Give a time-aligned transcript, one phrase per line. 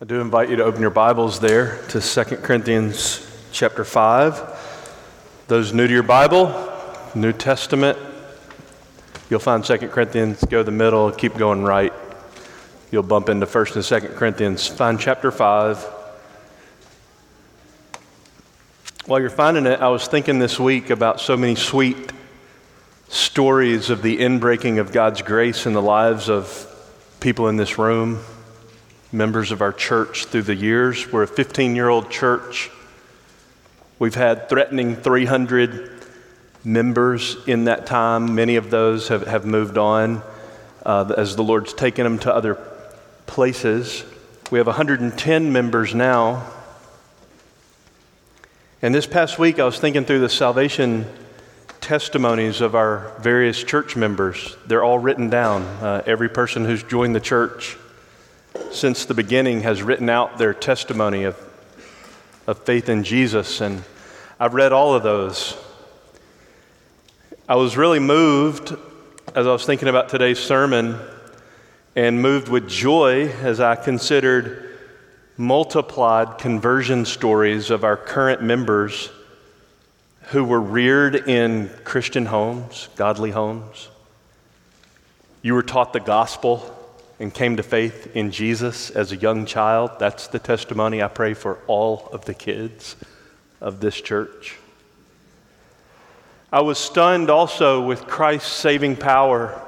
[0.00, 5.42] I do invite you to open your Bibles there to 2 Corinthians chapter 5.
[5.48, 6.72] Those new to your Bible,
[7.16, 7.98] New Testament,
[9.28, 11.92] you'll find 2 Corinthians, go the middle, keep going right.
[12.92, 14.68] You'll bump into 1st and 2 Corinthians.
[14.68, 15.82] Find chapter 5.
[19.06, 22.12] While you're finding it, I was thinking this week about so many sweet
[23.08, 26.72] stories of the inbreaking of God's grace in the lives of
[27.18, 28.20] people in this room
[29.10, 31.10] members of our church through the years.
[31.10, 32.70] We're a 15 year old church.
[33.98, 36.04] We've had threatening 300
[36.64, 38.34] members in that time.
[38.34, 40.22] Many of those have, have moved on
[40.84, 42.56] uh, as the Lord's taken them to other
[43.26, 44.04] places.
[44.50, 46.46] We have 110 members now.
[48.80, 51.06] And this past week, I was thinking through the salvation
[51.80, 54.56] testimonies of our various church members.
[54.66, 55.62] They're all written down.
[55.62, 57.76] Uh, every person who's joined the church
[58.72, 61.36] since the beginning has written out their testimony of,
[62.46, 63.82] of faith in Jesus, and
[64.38, 65.56] I've read all of those.
[67.48, 68.76] I was really moved
[69.34, 70.98] as I was thinking about today's sermon
[71.96, 74.78] and moved with joy as I considered
[75.36, 79.10] multiplied conversion stories of our current members
[80.28, 83.88] who were reared in Christian homes, godly homes.
[85.40, 86.74] You were taught the gospel
[87.20, 89.90] and came to faith in Jesus as a young child.
[89.98, 92.96] That's the testimony I pray for all of the kids
[93.60, 94.56] of this church.
[96.52, 99.60] I was stunned also with Christ's saving power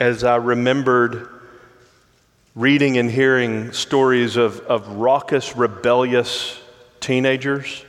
[0.00, 1.28] as I remembered
[2.54, 6.60] reading and hearing stories of, of raucous, rebellious
[7.00, 7.84] teenagers,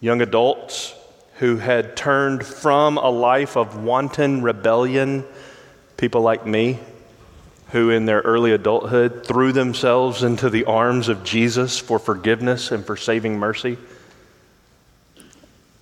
[0.00, 0.94] young adults
[1.38, 5.24] who had turned from a life of wanton rebellion,
[5.96, 6.78] people like me
[7.70, 12.84] who, in their early adulthood, threw themselves into the arms of Jesus for forgiveness and
[12.84, 13.76] for saving mercy.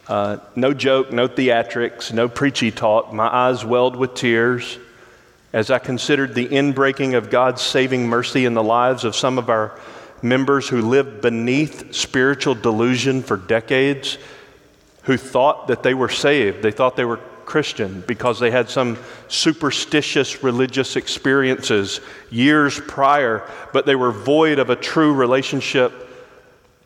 [0.09, 3.13] Uh, no joke, no theatrics, no preachy talk.
[3.13, 4.79] My eyes welled with tears
[5.53, 9.49] as I considered the inbreaking of God's saving mercy in the lives of some of
[9.49, 9.79] our
[10.21, 14.19] members who lived beneath spiritual delusion for decades,
[15.03, 16.63] who thought that they were saved.
[16.63, 22.01] They thought they were Christian because they had some superstitious religious experiences
[22.31, 25.93] years prior, but they were void of a true relationship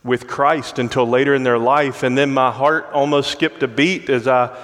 [0.05, 2.03] with Christ until later in their life.
[2.03, 4.57] And then my heart almost skipped a beat as I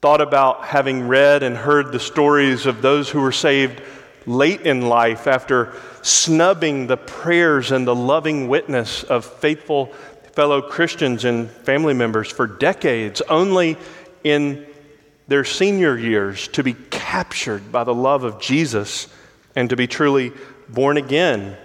[0.00, 3.80] thought about having read and heard the stories of those who were saved
[4.26, 5.72] late in life after
[6.02, 9.86] snubbing the prayers and the loving witness of faithful
[10.32, 13.76] fellow Christians and family members for decades, only
[14.24, 14.66] in
[15.28, 19.08] their senior years to be captured by the love of Jesus
[19.54, 20.32] and to be truly
[20.68, 21.56] born again.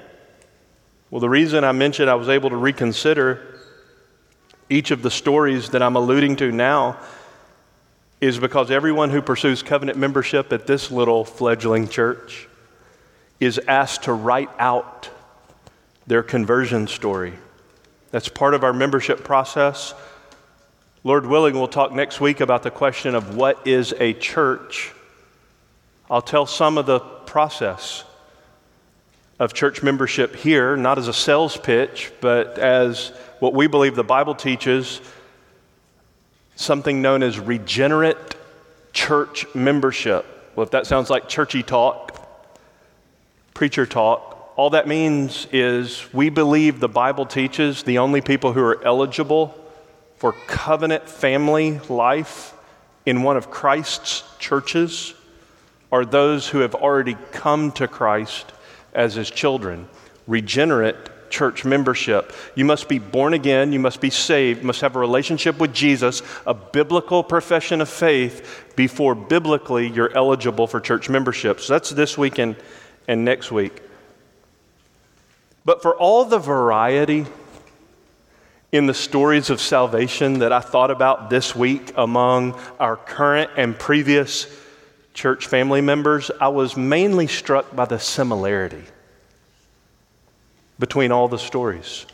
[1.10, 3.60] Well, the reason I mentioned I was able to reconsider
[4.70, 7.00] each of the stories that I'm alluding to now
[8.20, 12.48] is because everyone who pursues covenant membership at this little fledgling church
[13.40, 15.10] is asked to write out
[16.08, 17.34] their conversion story.
[18.12, 19.94] That's part of our membership process.
[21.08, 24.92] Lord willing, we'll talk next week about the question of what is a church.
[26.12, 28.04] I'll tell some of the process
[29.40, 34.04] of church membership here, not as a sales pitch, but as what we believe the
[34.04, 35.00] Bible teaches
[36.58, 38.36] something known as regenerate
[38.92, 40.26] church membership.
[40.58, 42.22] Well, if that sounds like churchy talk,
[43.54, 48.62] preacher talk, all that means is we believe the Bible teaches the only people who
[48.62, 49.64] are eligible
[50.18, 52.54] for covenant family life
[53.06, 55.14] in one of Christ's churches
[55.92, 58.52] are those who have already come to Christ
[58.94, 59.88] as his children,
[60.28, 60.96] regenerate
[61.30, 62.34] church membership.
[62.56, 66.22] You must be born again, you must be saved, must have a relationship with Jesus,
[66.46, 71.60] a biblical profession of faith before biblically you're eligible for church membership.
[71.60, 72.56] So that's this week and,
[73.08, 73.82] and next week.
[75.64, 77.26] But for all the variety
[78.72, 83.78] in the stories of salvation that I thought about this week among our current and
[83.78, 84.48] previous
[85.14, 88.84] church family members, I was mainly struck by the similarity
[90.80, 92.06] between all the stories.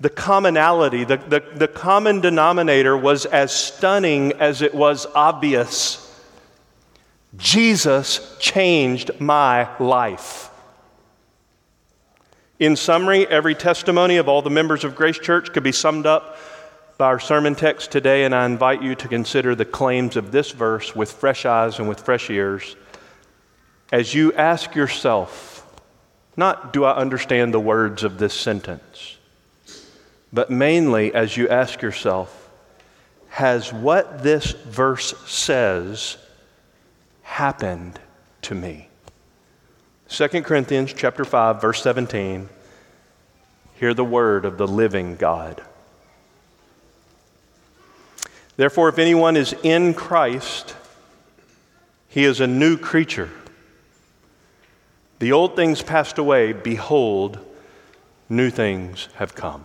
[0.00, 6.04] The commonality, the, the, the common denominator was as stunning as it was obvious.
[7.36, 10.50] Jesus changed my life.
[12.58, 16.36] In summary, every testimony of all the members of Grace Church could be summed up
[16.96, 20.50] by our sermon text today, and I invite you to consider the claims of this
[20.50, 22.74] verse with fresh eyes and with fresh ears
[23.92, 25.54] as you ask yourself
[26.36, 29.18] Not do I understand the words of this sentence,
[30.32, 32.50] but mainly as you ask yourself,
[33.28, 36.16] has what this verse says
[37.22, 38.00] happened
[38.42, 38.87] to me?
[40.08, 42.48] 2 Corinthians chapter 5 verse 17
[43.74, 45.62] Hear the word of the living God.
[48.56, 50.74] Therefore if anyone is in Christ
[52.08, 53.30] he is a new creature.
[55.18, 57.38] The old things passed away behold
[58.28, 59.64] new things have come.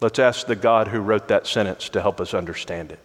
[0.00, 3.00] Let's ask the God who wrote that sentence to help us understand it.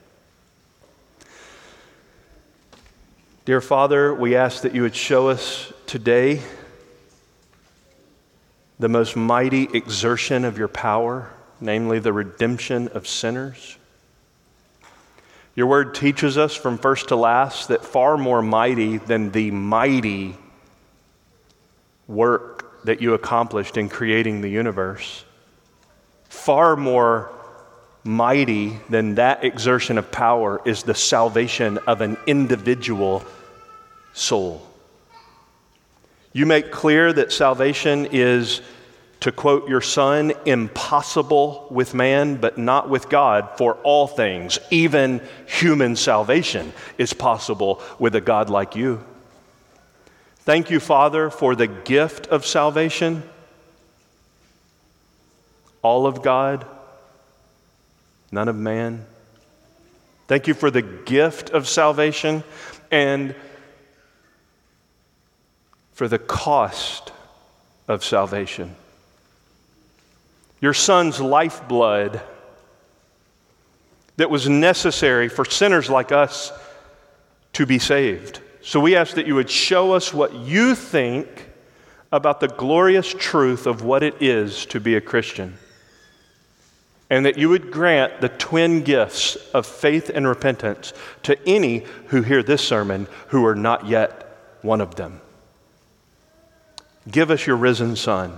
[3.49, 6.39] Dear Father, we ask that you would show us today
[8.77, 13.75] the most mighty exertion of your power, namely the redemption of sinners.
[15.55, 20.37] Your word teaches us from first to last that far more mighty than the mighty
[22.07, 25.25] work that you accomplished in creating the universe
[26.25, 27.31] Far more
[28.03, 33.25] mighty than that exertion of power is the salvation of an individual
[34.13, 34.65] soul.
[36.33, 38.61] You make clear that salvation is,
[39.21, 44.59] to quote your son, impossible with man, but not with God for all things.
[44.69, 49.03] Even human salvation is possible with a God like you.
[50.37, 53.23] Thank you, Father, for the gift of salvation
[55.81, 56.65] all of God,
[58.31, 59.05] none of man.
[60.27, 62.43] Thank you for the gift of salvation
[62.91, 63.33] and
[65.99, 67.11] for the cost
[67.89, 68.73] of salvation.
[70.61, 72.21] Your son's lifeblood
[74.15, 76.53] that was necessary for sinners like us
[77.51, 78.39] to be saved.
[78.61, 81.49] So we ask that you would show us what you think
[82.13, 85.57] about the glorious truth of what it is to be a Christian
[87.09, 90.93] and that you would grant the twin gifts of faith and repentance
[91.23, 95.19] to any who hear this sermon who are not yet one of them.
[97.09, 98.37] Give us your risen Son.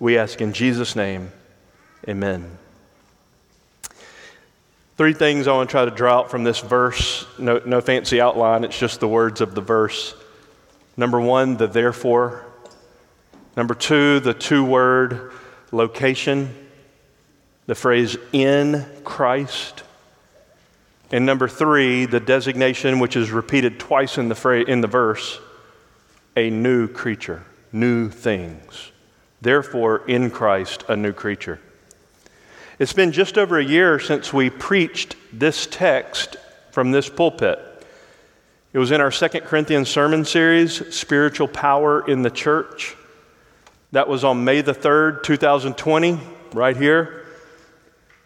[0.00, 1.30] We ask in Jesus' name,
[2.08, 2.58] amen.
[4.96, 7.26] Three things I want to try to draw out from this verse.
[7.38, 10.14] No, no fancy outline, it's just the words of the verse.
[10.96, 12.44] Number one, the therefore.
[13.56, 15.32] Number two, the two word
[15.70, 16.54] location
[17.66, 19.82] the phrase in Christ.
[21.10, 25.38] And number three, the designation which is repeated twice in the, phrase, in the verse
[26.36, 28.92] a new creature, new things.
[29.40, 31.60] Therefore, in Christ, a new creature.
[32.78, 36.36] It's been just over a year since we preached this text
[36.70, 37.58] from this pulpit.
[38.72, 42.96] It was in our Second Corinthians sermon series, Spiritual Power in the Church.
[43.92, 46.18] That was on May the 3rd, 2020,
[46.54, 47.26] right here.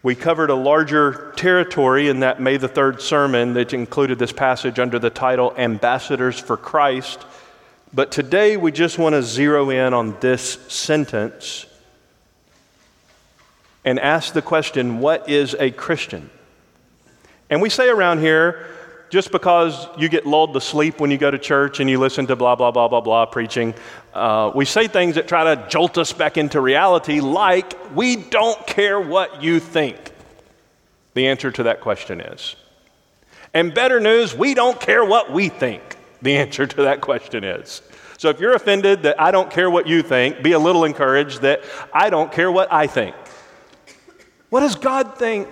[0.04, 4.78] We covered a larger territory in that May the 3rd sermon that included this passage
[4.78, 7.26] under the title Ambassadors for Christ.
[7.92, 11.66] But today we just want to zero in on this sentence
[13.84, 16.30] and ask the question what is a Christian?
[17.48, 18.66] And we say around here,
[19.08, 22.26] just because you get lulled to sleep when you go to church and you listen
[22.26, 23.72] to blah, blah, blah, blah, blah preaching,
[24.14, 28.66] uh, we say things that try to jolt us back into reality, like, we don't
[28.66, 29.96] care what you think.
[31.14, 32.56] The answer to that question is.
[33.54, 35.95] And better news, we don't care what we think.
[36.22, 37.82] The answer to that question is.
[38.18, 41.42] So if you're offended that I don't care what you think, be a little encouraged
[41.42, 43.14] that I don't care what I think.
[44.48, 45.48] What does God think?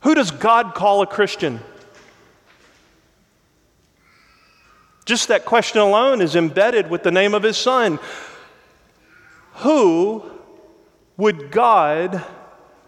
[0.00, 1.60] Who does God call a Christian?
[5.04, 7.98] Just that question alone is embedded with the name of his son.
[9.56, 10.24] Who
[11.16, 12.24] would God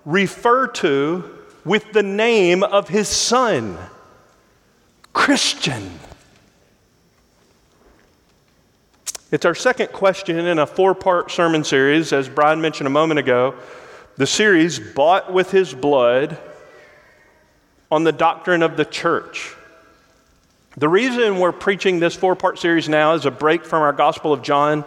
[0.05, 3.79] refer to with the name of his son?
[5.13, 5.91] Christian.
[9.31, 13.19] It's our second question in a four part sermon series, as Brian mentioned a moment
[13.19, 13.55] ago.
[14.17, 16.39] The series, Bought with His Blood,
[17.91, 19.55] on the doctrine of the church.
[20.77, 24.33] The reason we're preaching this four part series now as a break from our Gospel
[24.33, 24.85] of John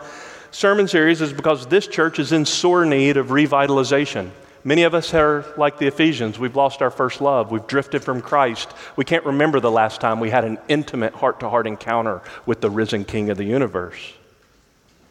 [0.52, 4.30] sermon series is because this church is in sore need of revitalization.
[4.64, 6.38] Many of us are like the Ephesians.
[6.38, 7.52] We've lost our first love.
[7.52, 8.72] We've drifted from Christ.
[8.96, 12.62] We can't remember the last time we had an intimate heart to heart encounter with
[12.62, 14.14] the risen King of the universe.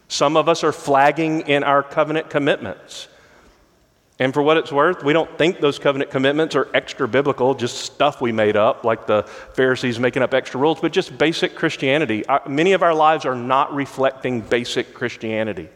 [0.06, 3.08] Some of us are flagging in our covenant commitments.
[4.20, 7.78] And for what it's worth, we don't think those covenant commitments are extra biblical, just
[7.78, 9.22] stuff we made up, like the
[9.54, 12.24] Pharisees making up extra rules, but just basic Christianity.
[12.46, 15.70] Many of our lives are not reflecting basic Christianity.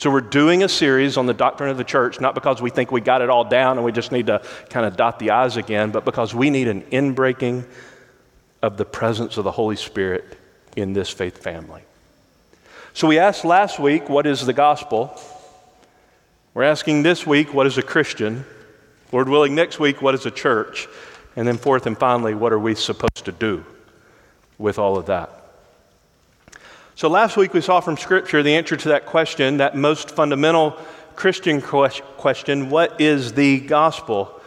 [0.00, 2.90] So we're doing a series on the doctrine of the church, not because we think
[2.90, 4.40] we got it all down and we just need to
[4.70, 7.66] kind of dot the I's again, but because we need an inbreaking
[8.62, 10.38] of the presence of the Holy Spirit
[10.74, 11.82] in this faith family.
[12.94, 15.20] So we asked last week, what is the gospel?
[16.54, 18.46] We're asking this week, what is a Christian?
[19.12, 20.88] Lord willing, next week, what is a church?
[21.36, 23.66] And then, fourth and finally, what are we supposed to do
[24.56, 25.39] with all of that?
[26.96, 30.76] So, last week we saw from Scripture the answer to that question, that most fundamental
[31.16, 34.40] Christian question what is the gospel?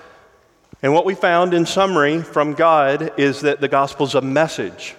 [0.81, 4.95] And what we found in summary from God is that the gospel is a message,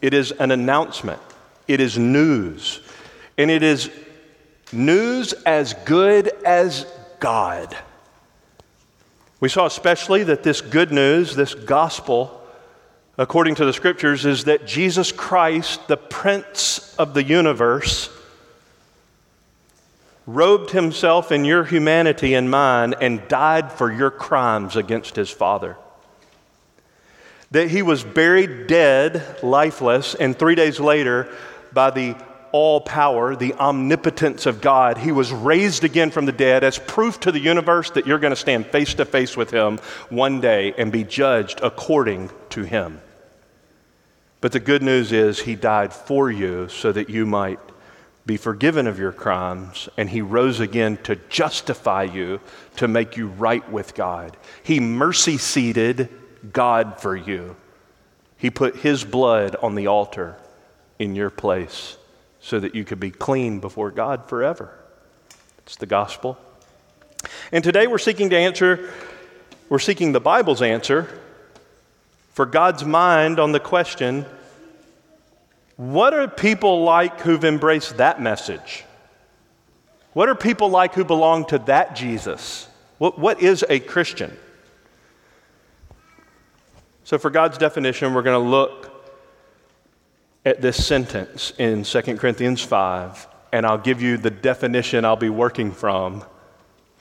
[0.00, 1.20] it is an announcement,
[1.66, 2.80] it is news,
[3.36, 3.90] and it is
[4.72, 6.86] news as good as
[7.20, 7.76] God.
[9.40, 12.37] We saw especially that this good news, this gospel,
[13.18, 18.08] according to the scriptures, is that Jesus Christ, the Prince of the universe,
[20.24, 25.76] robed himself in your humanity and mine and died for your crimes against his Father.
[27.50, 31.34] That he was buried dead, lifeless, and three days later,
[31.72, 32.14] by the
[32.52, 37.20] all power, the omnipotence of God, he was raised again from the dead as proof
[37.20, 40.72] to the universe that you're going to stand face to face with him one day
[40.78, 43.00] and be judged according to him.
[44.40, 47.58] But the good news is he died for you so that you might
[48.24, 52.40] be forgiven of your crimes, and he rose again to justify you,
[52.76, 54.36] to make you right with God.
[54.62, 56.10] He mercy seated
[56.52, 57.56] God for you.
[58.36, 60.36] He put his blood on the altar
[60.98, 61.96] in your place
[62.38, 64.78] so that you could be clean before God forever.
[65.60, 66.38] It's the gospel.
[67.50, 68.90] And today we're seeking to answer,
[69.70, 71.08] we're seeking the Bible's answer
[72.38, 74.24] for God's mind on the question
[75.74, 78.84] what are people like who've embraced that message?
[80.12, 82.68] What are people like who belong to that Jesus?
[82.98, 84.36] What, what is a Christian?
[87.02, 89.12] So, for God's definition, we're going to look
[90.46, 95.28] at this sentence in 2 Corinthians 5, and I'll give you the definition I'll be
[95.28, 96.24] working from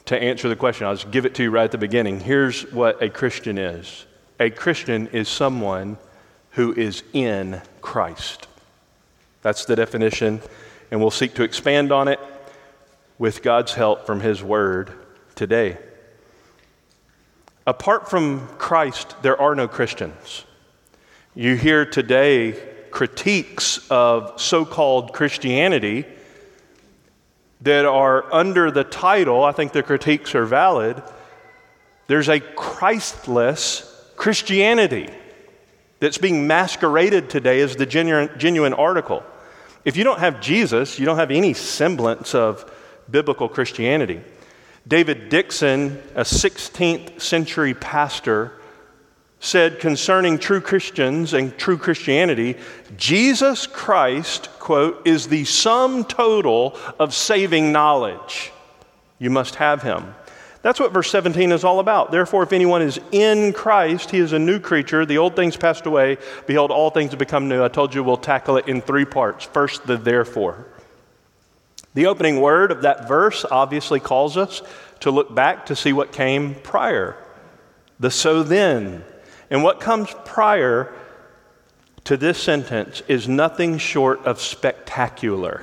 [0.05, 0.87] to answer the question.
[0.87, 2.21] I'll just give it to you right at the beginning.
[2.21, 4.06] Here's what a Christian is
[4.39, 5.97] a Christian is someone
[6.51, 8.47] who is in Christ.
[9.41, 10.41] That's the definition,
[10.91, 12.19] and we'll seek to expand on it
[13.17, 14.91] with God's help from His Word
[15.35, 15.77] today.
[17.65, 20.45] Apart from Christ, there are no Christians.
[21.35, 22.59] You hear today
[22.91, 26.05] critiques of so called Christianity
[27.61, 31.01] that are under the title, I think the critiques are valid.
[32.07, 33.86] There's a Christless
[34.17, 35.07] Christianity
[35.99, 39.23] that's being masqueraded today as the genuine, genuine article.
[39.85, 42.69] If you don't have Jesus, you don't have any semblance of
[43.09, 44.21] biblical Christianity.
[44.85, 48.53] David Dickson, a 16th century pastor,
[49.39, 52.55] said concerning true Christians and true Christianity
[52.97, 58.51] Jesus Christ, quote, is the sum total of saving knowledge.
[59.19, 60.15] You must have him.
[60.67, 62.11] That's what verse 17 is all about.
[62.11, 65.05] Therefore, if anyone is in Christ, he is a new creature.
[65.05, 66.17] The old things passed away.
[66.45, 67.63] Behold, all things have become new.
[67.63, 69.45] I told you we'll tackle it in three parts.
[69.45, 70.67] First, the therefore.
[71.93, 74.61] The opening word of that verse obviously calls us
[74.99, 77.15] to look back to see what came prior.
[78.01, 79.05] The so then,
[79.49, 80.93] and what comes prior
[82.03, 85.61] to this sentence is nothing short of spectacular.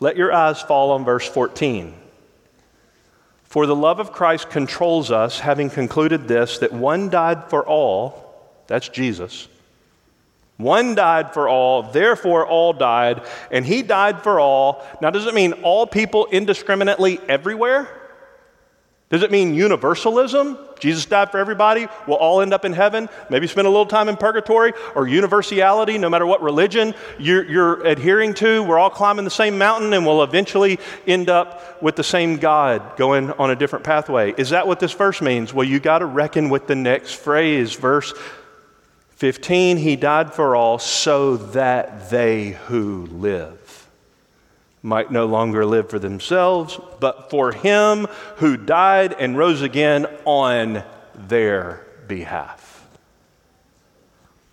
[0.00, 1.99] Let your eyes fall on verse 14.
[3.50, 8.32] For the love of Christ controls us, having concluded this, that one died for all,
[8.68, 9.48] that's Jesus.
[10.56, 14.86] One died for all, therefore all died, and he died for all.
[15.02, 17.88] Now, does it mean all people indiscriminately everywhere?
[19.10, 20.56] Does it mean universalism?
[20.78, 21.88] Jesus died for everybody.
[22.06, 23.08] We'll all end up in heaven.
[23.28, 27.84] Maybe spend a little time in purgatory or universality, no matter what religion you're, you're,
[27.84, 28.62] adhering to.
[28.62, 32.96] We're all climbing the same mountain and we'll eventually end up with the same God
[32.96, 34.32] going on a different pathway.
[34.38, 35.52] Is that what this verse means?
[35.52, 37.74] Well, you got to reckon with the next phrase.
[37.74, 38.14] Verse
[39.16, 43.59] 15 He died for all so that they who live
[44.82, 48.06] might no longer live for themselves, but for him
[48.36, 50.82] who died and rose again on
[51.14, 52.86] their behalf.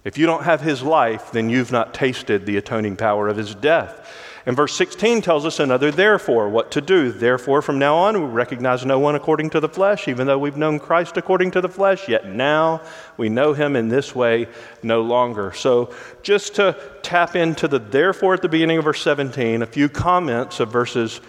[0.03, 3.53] If you don't have his life, then you've not tasted the atoning power of his
[3.55, 4.09] death.
[4.47, 7.11] And verse 16 tells us another therefore, what to do.
[7.11, 10.55] Therefore, from now on, we recognize no one according to the flesh, even though we've
[10.55, 12.81] known Christ according to the flesh, yet now
[13.17, 14.47] we know him in this way
[14.81, 15.51] no longer.
[15.51, 19.89] So, just to tap into the therefore at the beginning of verse 17, a few
[19.89, 21.19] comments of verses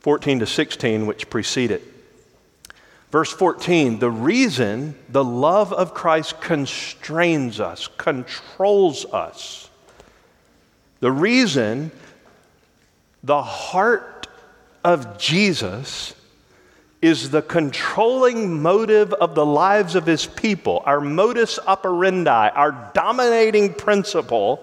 [0.00, 1.82] 14 to 16, which precede it.
[3.10, 9.70] Verse 14, the reason the love of Christ constrains us, controls us,
[11.00, 11.90] the reason
[13.24, 14.26] the heart
[14.84, 16.14] of Jesus
[17.00, 23.72] is the controlling motive of the lives of his people, our modus operandi, our dominating
[23.72, 24.62] principle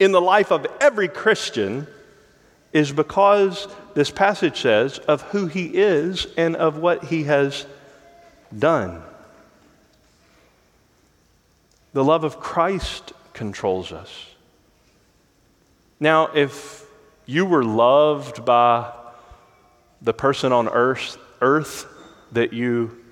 [0.00, 1.86] in the life of every Christian,
[2.72, 7.66] is because this passage says of who he is and of what he has
[8.58, 9.02] done.
[11.92, 14.10] The love of Christ controls us.
[16.00, 16.81] Now, if
[17.32, 18.92] you were loved by
[20.02, 21.86] the person on earth, earth
[22.32, 23.02] that you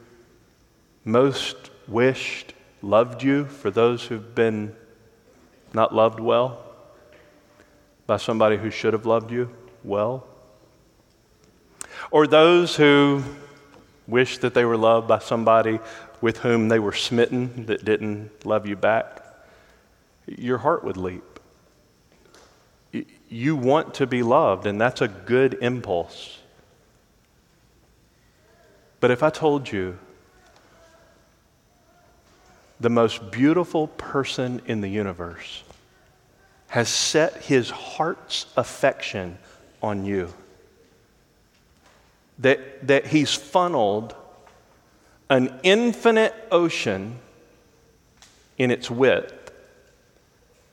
[1.07, 1.57] most
[1.89, 4.77] wished loved you, for those who've been
[5.73, 6.62] not loved well,
[8.07, 9.49] by somebody who should have loved you
[9.85, 10.27] well,
[12.11, 13.23] or those who
[14.07, 15.79] wish that they were loved by somebody
[16.21, 19.25] with whom they were smitten that didn't love you back,
[20.27, 21.29] your heart would leap
[23.30, 26.38] you want to be loved, and that's a good impulse.
[28.99, 29.99] But if I told you
[32.80, 35.62] the most beautiful person in the universe
[36.68, 39.38] has set his heart's affection
[39.82, 40.34] on you,
[42.40, 44.14] that, that he's funneled
[45.28, 47.18] an infinite ocean
[48.58, 49.32] in its width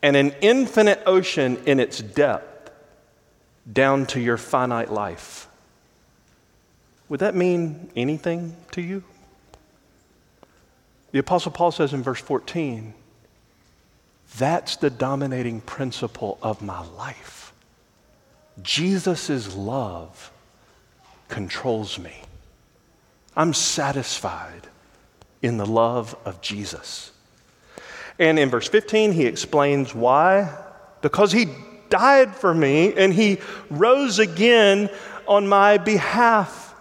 [0.01, 2.71] and an infinite ocean in its depth
[3.71, 5.47] down to your finite life.
[7.09, 9.03] Would that mean anything to you?
[11.11, 12.93] The Apostle Paul says in verse 14,
[14.37, 17.53] that's the dominating principle of my life.
[18.61, 20.31] Jesus' love
[21.27, 22.13] controls me.
[23.35, 24.67] I'm satisfied
[25.41, 27.11] in the love of Jesus.
[28.19, 30.55] And in verse 15, he explains why.
[31.01, 31.47] Because he
[31.89, 34.89] died for me and he rose again
[35.27, 36.75] on my behalf.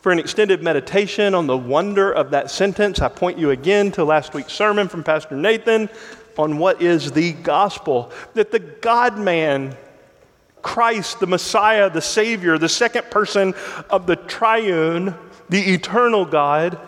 [0.00, 4.04] For an extended meditation on the wonder of that sentence, I point you again to
[4.04, 5.88] last week's sermon from Pastor Nathan
[6.36, 8.12] on what is the gospel.
[8.34, 9.76] That the God man,
[10.60, 13.54] Christ, the Messiah, the Savior, the second person
[13.88, 15.14] of the triune,
[15.48, 16.78] the eternal God,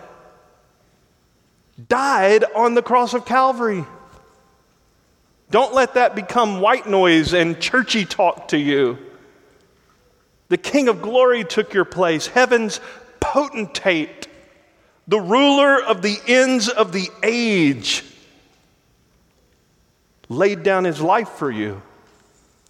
[1.88, 3.84] died on the cross of Calvary.
[5.50, 8.98] Don't let that become white noise and churchy talk to you.
[10.48, 12.80] The King of glory took your place, heaven's
[13.20, 14.28] potentate,
[15.08, 18.04] the ruler of the ends of the age,
[20.28, 21.82] laid down his life for you.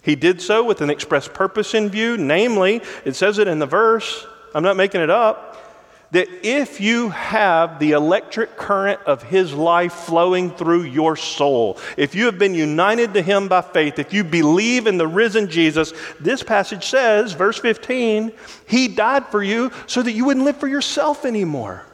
[0.01, 3.65] He did so with an express purpose in view, namely, it says it in the
[3.65, 5.66] verse, I'm not making it up
[6.11, 12.15] that if you have the electric current of His life flowing through your soul, if
[12.15, 15.93] you have been united to Him by faith, if you believe in the risen Jesus,
[16.19, 18.31] this passage says, verse 15,
[18.67, 21.85] He died for you so that you wouldn't live for yourself anymore,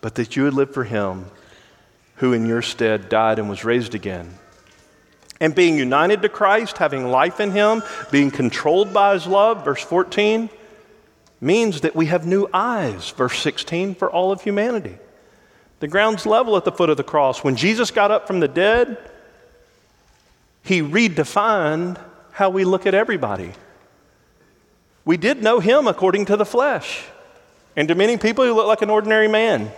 [0.00, 1.26] but that you would live for Him
[2.16, 4.38] who in your stead died and was raised again.
[5.40, 9.82] And being united to Christ, having life in Him, being controlled by His love, verse
[9.82, 10.48] 14,
[11.44, 14.96] means that we have new eyes, verse 16, for all of humanity.
[15.80, 17.44] The ground's level at the foot of the cross.
[17.44, 18.96] When Jesus got up from the dead,
[20.62, 22.00] he redefined
[22.32, 23.52] how we look at everybody.
[25.04, 27.04] We did know him according to the flesh,
[27.76, 29.70] and to many people, he looked like an ordinary man.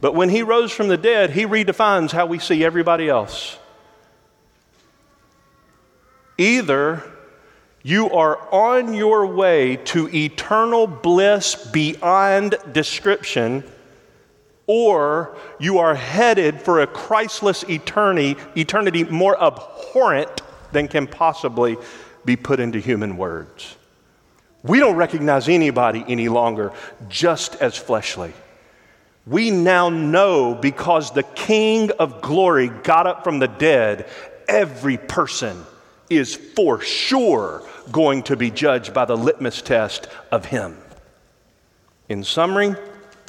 [0.00, 3.58] But when he rose from the dead, he redefines how we see everybody else.
[6.36, 7.04] Either
[7.82, 13.64] you are on your way to eternal bliss beyond description,
[14.66, 21.76] or you are headed for a Christless eternity, eternity more abhorrent than can possibly
[22.24, 23.76] be put into human words.
[24.62, 26.72] We don't recognize anybody any longer
[27.08, 28.34] just as fleshly.
[29.26, 34.06] We now know because the King of glory got up from the dead,
[34.48, 35.64] every person
[36.10, 40.76] is for sure going to be judged by the litmus test of Him.
[42.08, 42.74] In summary,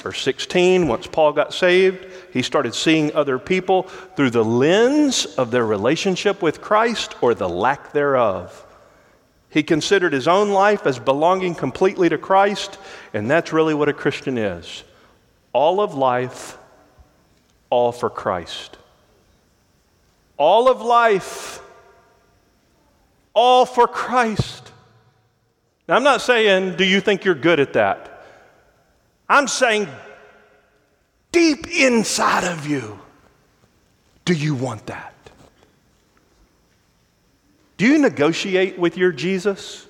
[0.02, 3.84] Verse 16, once Paul got saved, he started seeing other people
[4.16, 8.66] through the lens of their relationship with Christ or the lack thereof.
[9.48, 12.78] He considered his own life as belonging completely to Christ,
[13.14, 14.82] and that's really what a Christian is
[15.52, 16.58] all of life,
[17.70, 18.78] all for Christ.
[20.36, 21.60] All of life,
[23.34, 24.72] all for Christ.
[25.88, 28.24] Now, I'm not saying, do you think you're good at that?
[29.28, 29.88] I'm saying,
[31.32, 33.00] deep inside of you,
[34.24, 35.14] do you want that?
[37.76, 39.86] Do you negotiate with your Jesus?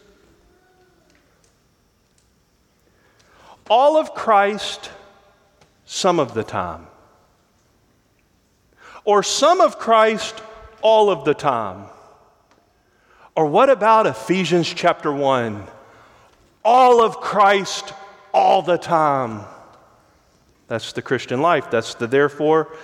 [3.68, 4.90] All of Christ,
[5.84, 6.86] some of the time.
[9.04, 10.40] Or some of Christ,
[10.80, 11.86] all of the time.
[13.34, 15.66] Or what about Ephesians chapter 1?
[16.64, 17.92] All of Christ,
[18.32, 19.44] all the time.
[20.68, 21.70] That's the Christian life.
[21.70, 22.76] That's the therefore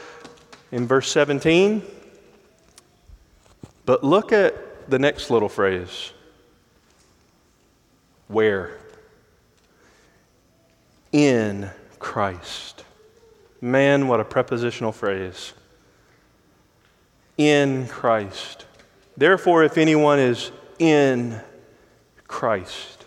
[0.73, 1.83] in verse 17.
[3.85, 6.13] But look at the next little phrase
[8.29, 8.77] where?
[11.13, 12.85] In Christ.
[13.61, 15.55] Man, what a prepositional phrase.
[17.39, 18.67] In Christ.
[19.19, 21.41] Therefore, if anyone is in
[22.29, 23.05] Christ,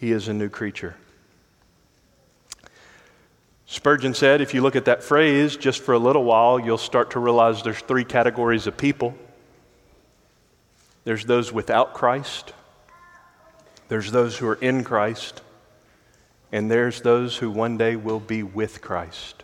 [0.00, 0.96] he is a new creature.
[3.66, 7.10] Spurgeon said, if you look at that phrase just for a little while, you'll start
[7.10, 9.14] to realize there's three categories of people
[11.04, 12.54] there's those without Christ,
[13.88, 15.42] there's those who are in Christ,
[16.50, 19.42] and there's those who one day will be with Christ.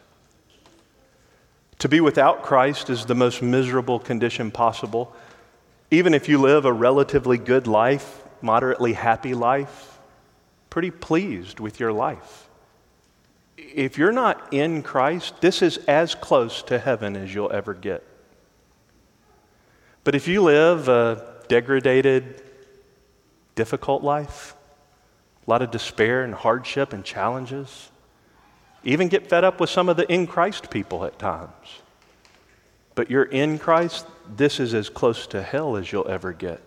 [1.81, 5.15] To be without Christ is the most miserable condition possible.
[5.91, 9.99] Even if you live a relatively good life, moderately happy life,
[10.69, 12.49] pretty pleased with your life.
[13.57, 18.07] If you're not in Christ, this is as close to heaven as you'll ever get.
[20.05, 22.43] But if you live a degraded,
[23.55, 24.55] difficult life,
[25.47, 27.91] a lot of despair and hardship and challenges.
[28.85, 31.83] Even get fed up with some of the in Christ people at times.
[33.01, 36.61] But you're in Christ, this is as close to hell as you'll ever get.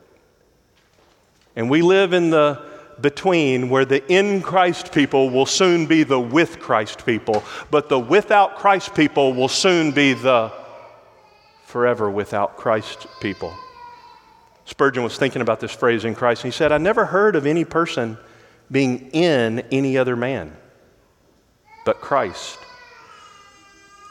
[1.56, 2.60] And we live in the
[3.00, 8.00] between where the in Christ people will soon be the with Christ people, but the
[8.00, 10.52] without Christ people will soon be the
[11.66, 13.54] forever without Christ people.
[14.66, 17.46] Spurgeon was thinking about this phrase in Christ, and he said, I never heard of
[17.46, 18.18] any person
[18.72, 20.58] being in any other man
[21.86, 22.58] but Christ.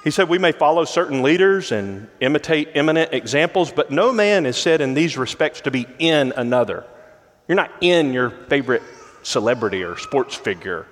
[0.05, 4.57] He said, We may follow certain leaders and imitate eminent examples, but no man is
[4.57, 6.85] said in these respects to be in another.
[7.47, 8.83] You're not in your favorite
[9.23, 10.87] celebrity or sports figure.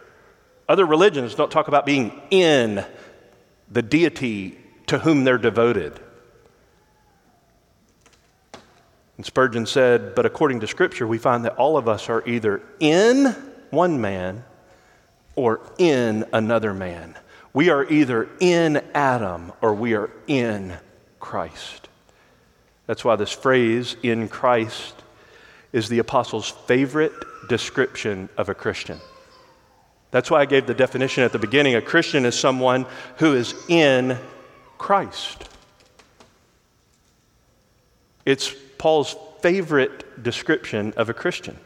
[0.68, 2.85] Other religions don't talk about being in
[3.70, 5.99] the deity to whom they're devoted.
[9.16, 12.62] And Spurgeon said, But according to Scripture, we find that all of us are either
[12.79, 13.27] in
[13.70, 14.44] one man
[15.35, 17.16] or in another man.
[17.52, 20.76] We are either in Adam or we are in
[21.18, 21.88] Christ.
[22.86, 24.94] That's why this phrase, in Christ,
[25.72, 27.12] is the apostle's favorite
[27.48, 29.00] description of a Christian.
[30.10, 31.76] That's why I gave the definition at the beginning.
[31.76, 32.86] A Christian is someone
[33.18, 34.18] who is in
[34.78, 35.44] Christ.
[38.24, 41.56] It's Paul's favorite description of a Christian.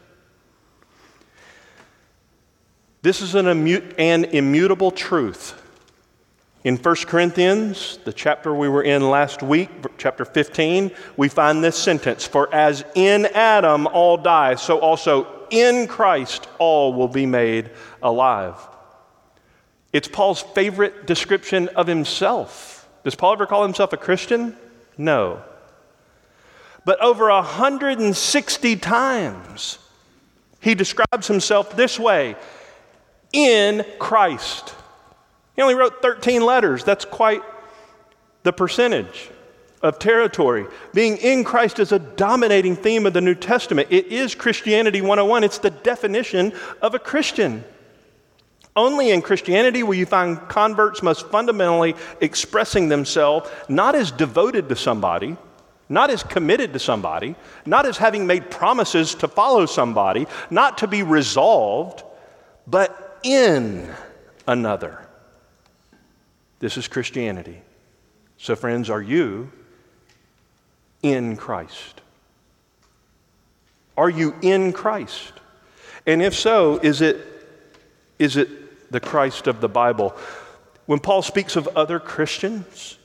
[3.01, 5.61] This is an, an immutable truth.
[6.65, 11.77] In 1 Corinthians, the chapter we were in last week, chapter 15, we find this
[11.77, 17.71] sentence For as in Adam all die, so also in Christ all will be made
[18.03, 18.55] alive.
[19.93, 22.89] It's Paul's favorite description of himself.
[23.05, 24.57] Does Paul ever call himself a Christian?
[24.97, 25.41] No
[26.85, 29.79] but over 160 times
[30.61, 32.35] he describes himself this way
[33.33, 34.73] in Christ.
[35.55, 36.83] He only wrote 13 letters.
[36.83, 37.41] That's quite
[38.43, 39.29] the percentage
[39.81, 40.65] of territory.
[40.93, 43.87] Being in Christ is a dominating theme of the New Testament.
[43.91, 47.63] It is Christianity 101, it's the definition of a Christian.
[48.75, 54.75] Only in Christianity will you find converts most fundamentally expressing themselves not as devoted to
[54.75, 55.37] somebody,
[55.87, 60.87] not as committed to somebody, not as having made promises to follow somebody, not to
[60.87, 62.03] be resolved,
[62.67, 63.89] but in
[64.45, 65.04] another.
[66.59, 67.61] This is Christianity.
[68.37, 69.51] So, friends, are you
[71.01, 72.01] in Christ?
[73.97, 75.33] Are you in Christ?
[76.05, 77.17] And if so, is it,
[78.19, 78.49] is it
[78.91, 80.15] the Christ of the Bible.
[80.85, 82.97] When Paul speaks of other Christians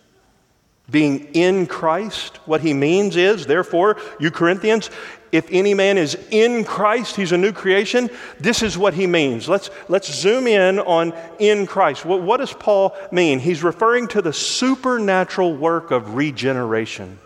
[0.90, 4.90] being in Christ, what he means is, therefore, you Corinthians,
[5.32, 8.10] if any man is in Christ, he's a new creation.
[8.40, 9.48] This is what he means.
[9.48, 12.04] Let's, let's zoom in on in Christ.
[12.04, 13.38] What, what does Paul mean?
[13.38, 17.20] He's referring to the supernatural work of regeneration.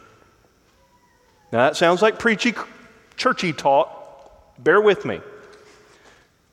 [1.51, 2.53] Now, that sounds like preachy,
[3.17, 4.63] churchy talk.
[4.63, 5.21] Bear with me.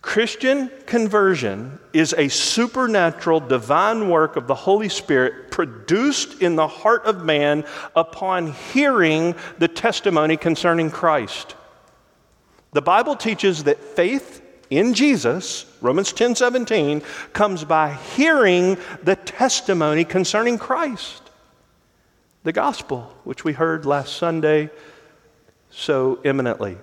[0.01, 7.05] Christian conversion is a supernatural divine work of the Holy Spirit produced in the heart
[7.05, 7.63] of man
[7.95, 11.55] upon hearing the testimony concerning Christ.
[12.73, 17.01] The Bible teaches that faith in Jesus, Romans 10 17,
[17.33, 21.21] comes by hearing the testimony concerning Christ.
[22.43, 24.71] The gospel, which we heard last Sunday
[25.69, 26.77] so eminently.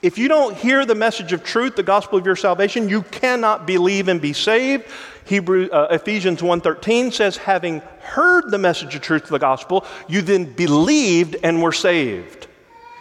[0.00, 3.66] If you don't hear the message of truth, the gospel of your salvation, you cannot
[3.66, 4.84] believe and be saved.
[5.24, 10.22] Hebrew, uh, Ephesians 1.13 says, having heard the message of truth of the gospel, you
[10.22, 12.46] then believed and were saved.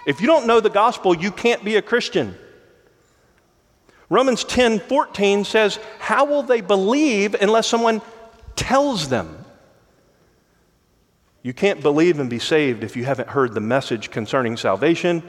[0.07, 2.36] If you don't know the gospel, you can't be a Christian.
[4.10, 8.01] Romans 10.14 says, how will they believe unless someone
[8.55, 9.45] tells them?
[11.43, 15.23] You can't believe and be saved if you haven't heard the message concerning salvation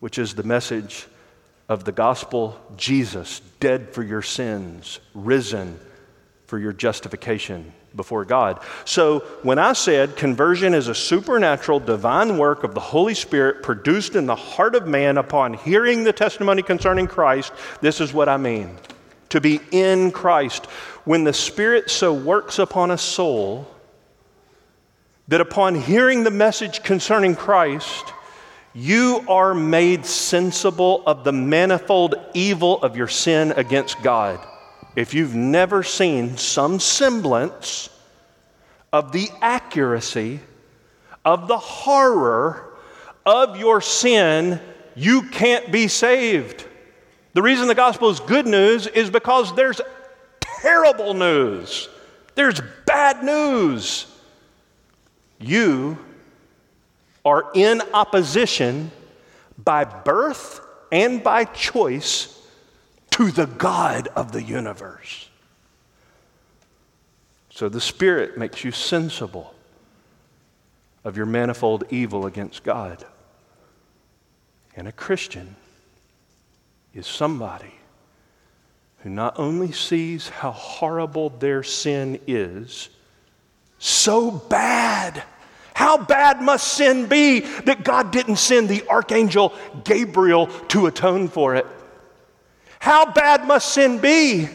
[0.00, 1.06] which is the message
[1.68, 5.78] of the gospel Jesus, dead for your sins, risen
[6.46, 8.60] for your justification before God.
[8.84, 14.16] So, when I said conversion is a supernatural divine work of the Holy Spirit produced
[14.16, 18.36] in the heart of man upon hearing the testimony concerning Christ, this is what I
[18.36, 18.76] mean.
[19.30, 20.66] To be in Christ.
[21.04, 23.68] When the Spirit so works upon a soul
[25.28, 28.12] that upon hearing the message concerning Christ,
[28.72, 34.38] you are made sensible of the manifold evil of your sin against God.
[34.94, 37.88] If you've never seen some semblance
[38.92, 40.40] of the accuracy,
[41.24, 42.74] of the horror
[43.26, 44.60] of your sin,
[44.94, 46.66] you can't be saved.
[47.32, 49.80] The reason the gospel is good news is because there's
[50.40, 51.88] terrible news,
[52.34, 54.06] there's bad news.
[55.38, 55.98] You
[57.24, 58.90] are in opposition
[59.58, 62.36] by birth and by choice
[63.12, 65.28] to the God of the universe.
[67.50, 69.54] So the Spirit makes you sensible
[71.04, 73.04] of your manifold evil against God.
[74.76, 75.56] And a Christian
[76.94, 77.74] is somebody
[79.00, 82.90] who not only sees how horrible their sin is,
[83.78, 85.22] so bad
[85.80, 91.54] how bad must sin be that God didn't send the archangel Gabriel to atone for
[91.54, 91.66] it?
[92.80, 94.50] How bad must sin be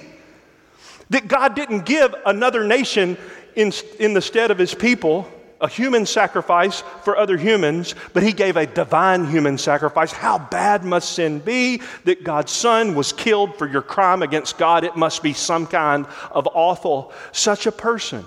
[1.10, 3.18] that God didn't give another nation
[3.56, 5.28] in, in the stead of his people
[5.60, 10.12] a human sacrifice for other humans, but he gave a divine human sacrifice.
[10.12, 14.84] How bad must sin be that God's son was killed for your crime against God?
[14.84, 17.12] It must be some kind of awful.
[17.32, 18.26] Such a person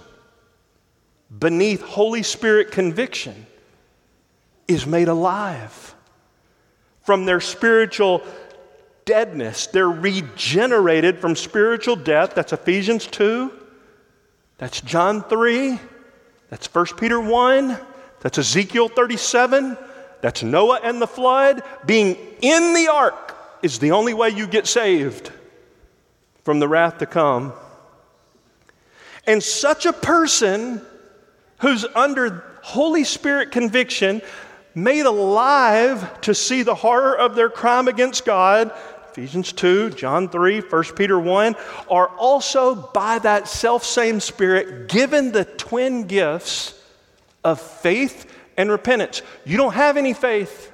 [1.36, 3.46] beneath Holy Spirit conviction
[4.66, 5.94] is made alive.
[7.02, 8.22] From their spiritual
[9.04, 12.34] deadness, they're regenerated from spiritual death.
[12.34, 13.50] That's Ephesians 2.
[14.58, 15.78] That's John 3.
[16.50, 17.78] That's 1 Peter 1.
[18.20, 19.78] That's Ezekiel 37.
[20.20, 21.62] That's Noah and the flood.
[21.86, 25.32] Being in the ark is the only way you get saved
[26.44, 27.52] from the wrath to come.
[29.26, 30.82] And such a person
[31.58, 34.22] who's under Holy Spirit conviction,
[34.74, 38.72] made alive to see the horror of their crime against God,
[39.10, 41.56] Ephesians 2, John 3, 1 Peter 1,
[41.90, 46.80] are also by that self same Spirit given the twin gifts
[47.42, 49.22] of faith and repentance.
[49.44, 50.70] You don't have any faith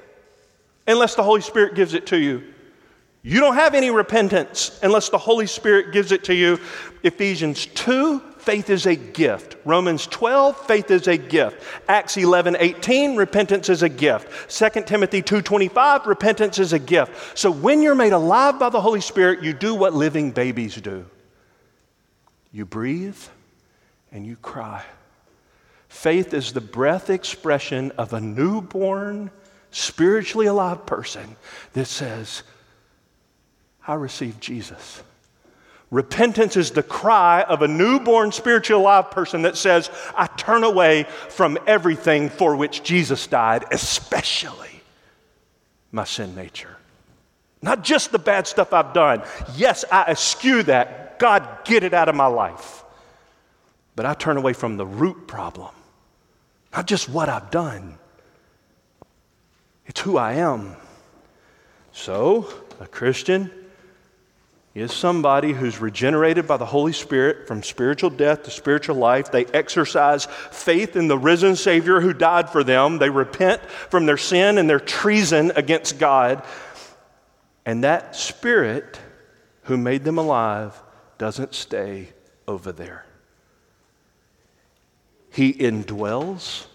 [0.87, 2.43] unless the Holy Spirit gives it to you.
[3.23, 6.59] You don't have any repentance unless the Holy Spirit gives it to you.
[7.01, 9.57] Ephesians 2, faith is a gift.
[9.65, 11.61] Romans 12, faith is a gift.
[11.87, 14.51] Acts 11, 18, repentance is a gift.
[14.51, 17.37] 2 Timothy 2.25, repentance is a gift.
[17.37, 21.05] So when you're made alive by the Holy Spirit, you do what living babies do.
[22.51, 23.17] You breathe
[24.11, 24.83] and you cry.
[25.89, 29.31] Faith is the breath expression of a newborn,
[29.71, 31.35] spiritually alive person
[31.73, 32.43] that says,
[33.87, 35.01] I received Jesus.
[35.91, 41.03] Repentance is the cry of a newborn spiritual alive person that says, I turn away
[41.29, 44.81] from everything for which Jesus died, especially
[45.91, 46.75] my sin nature.
[47.61, 49.23] Not just the bad stuff I've done.
[49.55, 51.19] Yes, I eschew that.
[51.19, 52.83] God, get it out of my life.
[53.95, 55.73] But I turn away from the root problem,
[56.75, 57.97] not just what I've done,
[59.85, 60.75] it's who I am.
[61.93, 62.49] So,
[62.81, 63.49] a Christian
[64.75, 69.31] is somebody who's regenerated by the Holy Spirit from spiritual death to spiritual life.
[69.31, 72.97] They exercise faith in the risen Savior who died for them.
[72.97, 76.43] They repent from their sin and their treason against God.
[77.65, 78.99] And that Spirit
[79.63, 80.79] who made them alive
[81.17, 82.09] doesn't stay
[82.45, 83.05] over there.
[85.31, 86.65] He indwells.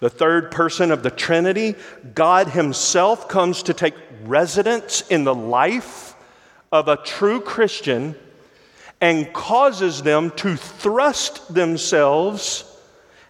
[0.00, 1.76] The third person of the Trinity,
[2.14, 6.14] God Himself, comes to take residence in the life
[6.72, 8.14] of a true Christian
[9.00, 12.72] and causes them to thrust themselves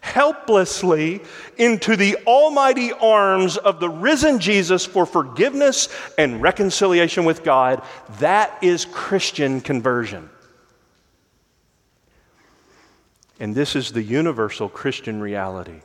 [0.01, 1.21] helplessly
[1.59, 7.83] into the almighty arms of the risen Jesus for forgiveness and reconciliation with God.
[8.21, 10.31] That is Christian conversion.
[13.41, 15.81] And this is the universal Christian reality.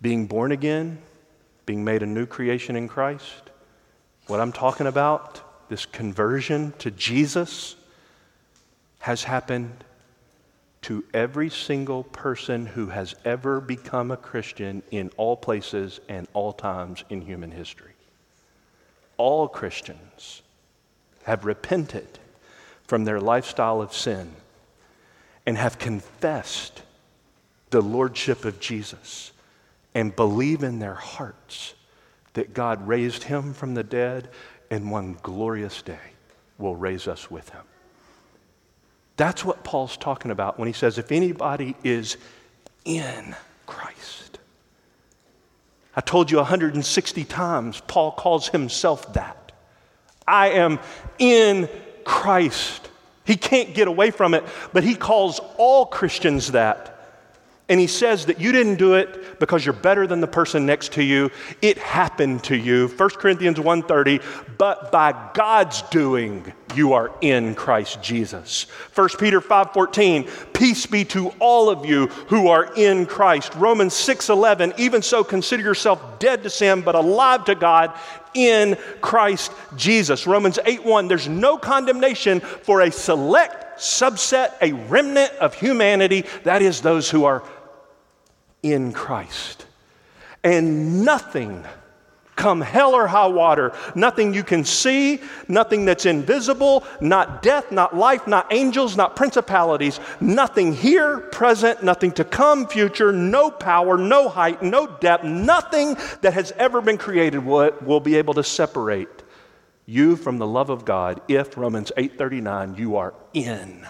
[0.00, 0.98] Being born again,
[1.66, 3.50] being made a new creation in Christ,
[4.28, 7.76] what I'm talking about this conversion to Jesus
[8.98, 9.84] has happened
[10.82, 16.52] to every single person who has ever become a Christian in all places and all
[16.52, 17.92] times in human history.
[19.16, 20.42] All Christians
[21.22, 22.18] have repented
[22.88, 24.32] from their lifestyle of sin
[25.46, 26.82] and have confessed
[27.70, 29.30] the lordship of Jesus
[29.94, 31.74] and believe in their hearts
[32.34, 34.28] that God raised him from the dead
[34.70, 35.98] and one glorious day
[36.58, 37.62] will raise us with him.
[39.16, 42.16] That's what Paul's talking about when he says, if anybody is
[42.84, 43.34] in
[43.66, 44.38] Christ.
[45.94, 49.52] I told you 160 times, Paul calls himself that.
[50.26, 50.78] I am
[51.18, 51.68] in
[52.04, 52.88] Christ.
[53.26, 56.89] He can't get away from it, but he calls all Christians that.
[57.70, 60.92] And he says that you didn't do it because you're better than the person next
[60.94, 61.30] to you.
[61.62, 62.88] It happened to you.
[62.88, 64.20] 1 Corinthians 1:30,
[64.58, 68.66] but by God's doing you are in Christ Jesus.
[68.94, 73.54] 1 Peter 5:14, peace be to all of you who are in Christ.
[73.54, 77.92] Romans 6:11, even so consider yourself dead to sin but alive to God
[78.34, 80.26] in Christ Jesus.
[80.26, 86.80] Romans 8:1, there's no condemnation for a select subset, a remnant of humanity, that is
[86.80, 87.42] those who are
[88.62, 89.66] in Christ.
[90.42, 91.64] And nothing,
[92.36, 97.94] come hell or high water, nothing you can see, nothing that's invisible, not death, not
[97.94, 104.28] life, not angels, not principalities, nothing here, present, nothing to come, future, no power, no
[104.28, 109.08] height, no depth, nothing that has ever been created will, will be able to separate
[109.90, 113.86] you from the love of God if Romans 8:39 you are in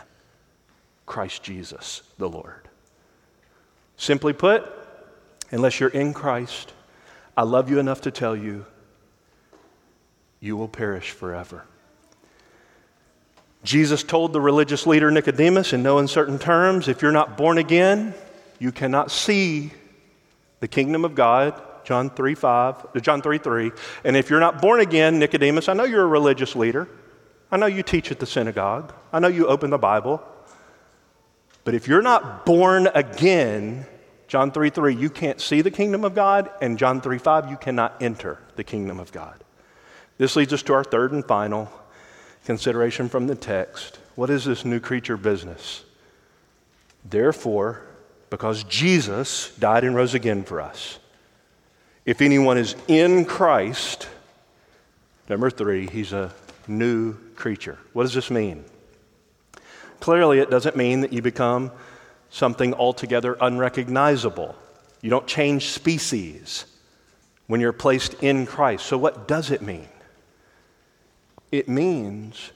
[1.04, 2.59] Christ Jesus the Lord.
[4.00, 4.64] Simply put,
[5.50, 6.72] unless you're in Christ,
[7.36, 8.64] I love you enough to tell you,
[10.40, 11.66] you will perish forever.
[13.62, 18.14] Jesus told the religious leader Nicodemus in no uncertain terms if you're not born again,
[18.58, 19.70] you cannot see
[20.60, 21.60] the kingdom of God.
[21.84, 23.70] John 3 5, uh, John 3 3.
[24.04, 26.88] And if you're not born again, Nicodemus, I know you're a religious leader.
[27.52, 28.94] I know you teach at the synagogue.
[29.12, 30.22] I know you open the Bible.
[31.70, 33.86] But if you're not born again,
[34.26, 37.56] John 3 3, you can't see the kingdom of God, and John 3 5, you
[37.56, 39.44] cannot enter the kingdom of God.
[40.18, 41.70] This leads us to our third and final
[42.44, 44.00] consideration from the text.
[44.16, 45.84] What is this new creature business?
[47.08, 47.82] Therefore,
[48.30, 50.98] because Jesus died and rose again for us,
[52.04, 54.08] if anyone is in Christ,
[55.28, 56.34] number three, he's a
[56.66, 57.78] new creature.
[57.92, 58.64] What does this mean?
[60.00, 61.70] Clearly, it doesn't mean that you become
[62.30, 64.56] something altogether unrecognizable.
[65.02, 66.64] You don't change species
[67.46, 68.86] when you're placed in Christ.
[68.86, 69.88] So, what does it mean?
[71.52, 72.52] It means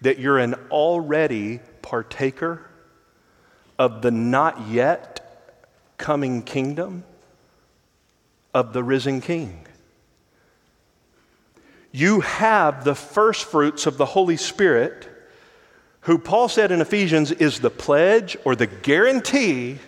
[0.00, 2.68] that you're an already partaker
[3.78, 5.18] of the not yet
[5.98, 7.04] coming kingdom
[8.54, 9.66] of the risen King.
[11.90, 15.08] You have the first fruits of the Holy Spirit
[16.02, 19.78] who Paul said in Ephesians is the pledge or the guarantee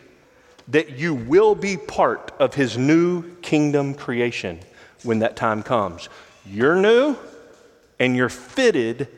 [0.68, 4.60] that you will be part of his new kingdom creation
[5.02, 6.08] when that time comes.
[6.46, 7.16] You're new
[7.98, 9.08] and you're fitted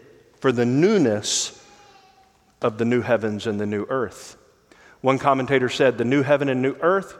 [0.40, 1.62] for the newness
[2.60, 4.36] of the new heavens and the new earth.
[5.02, 7.16] One commentator said the new heaven and new earth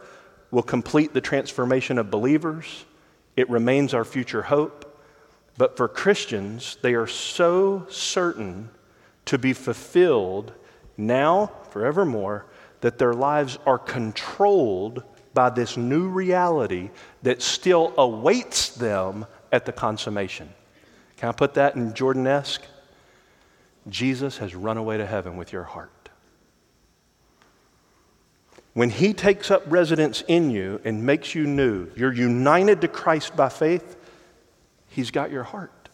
[0.51, 2.85] will complete the transformation of believers
[3.37, 4.83] It remains our future hope.
[5.59, 8.71] But for Christians, they are so certain
[9.27, 10.53] to be fulfilled
[10.97, 12.47] now, forevermore,
[12.81, 15.03] that their lives are controlled
[15.35, 16.91] by this new reality
[17.23, 20.49] that still awaits them at the consummation.
[21.17, 22.63] Can I put that in Jordanesque?
[23.89, 25.91] Jesus has run away to heaven with your heart.
[28.75, 33.35] When he takes up residence in you and makes you new, you're united to Christ
[33.35, 33.97] by faith,
[34.89, 35.86] he's got your heart.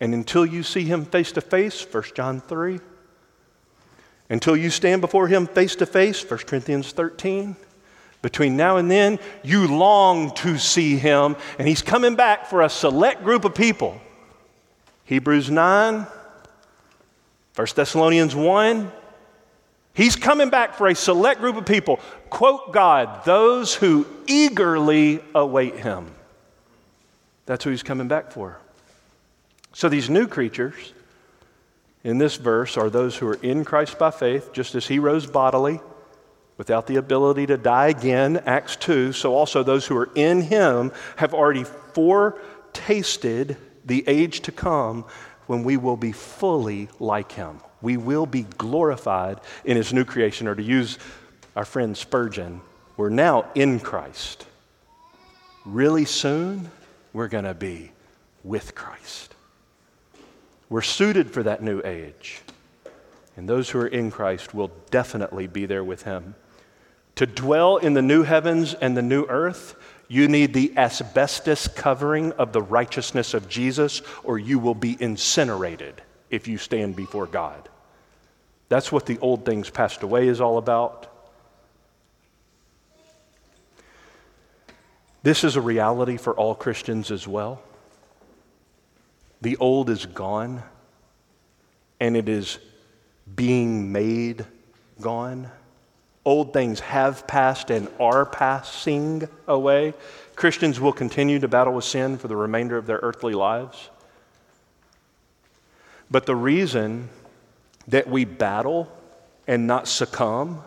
[0.00, 2.80] And until you see him face to face, 1 John 3,
[4.30, 7.56] until you stand before him face to face, 1 Corinthians 13,
[8.20, 12.68] between now and then, you long to see him, and he's coming back for a
[12.68, 14.00] select group of people.
[15.04, 16.06] Hebrews 9,
[17.54, 18.92] 1 Thessalonians 1,
[19.98, 21.98] He's coming back for a select group of people.
[22.30, 26.14] Quote God, those who eagerly await him.
[27.46, 28.60] That's who he's coming back for.
[29.78, 30.92] So these new creatures
[32.02, 35.24] in this verse are those who are in Christ by faith, just as he rose
[35.24, 35.78] bodily
[36.56, 39.12] without the ability to die again, Acts 2.
[39.12, 41.62] So also those who are in him have already
[41.92, 45.04] foretasted the age to come
[45.46, 50.48] when we will be fully like him we will be glorified in his new creation.
[50.48, 50.98] Or to use
[51.54, 52.60] our friend Spurgeon,
[52.96, 54.46] we're now in Christ.
[55.64, 56.70] Really soon,
[57.12, 57.92] we're going to be
[58.42, 59.34] with Christ.
[60.68, 62.42] We're suited for that new age.
[63.36, 66.34] And those who are in Christ will definitely be there with him.
[67.16, 69.74] To dwell in the new heavens and the new earth,
[70.08, 76.02] you need the asbestos covering of the righteousness of Jesus, or you will be incinerated
[76.30, 77.68] if you stand before God.
[78.68, 81.06] That's what the old things passed away is all about.
[85.22, 87.60] This is a reality for all Christians as well.
[89.40, 90.62] The old is gone,
[92.00, 92.58] and it is
[93.36, 94.44] being made
[95.00, 95.50] gone.
[96.24, 99.94] Old things have passed and are passing away.
[100.34, 103.90] Christians will continue to battle with sin for the remainder of their earthly lives.
[106.10, 107.08] But the reason
[107.86, 108.90] that we battle
[109.46, 110.62] and not succumb,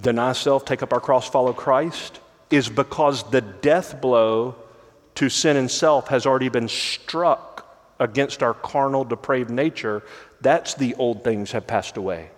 [0.00, 4.56] deny self, take up our cross, follow Christ, is because the death blow
[5.20, 10.02] to sin and self has already been struck against our carnal, depraved nature.
[10.40, 12.30] That's the old things have passed away.